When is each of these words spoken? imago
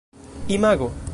imago 0.47 0.91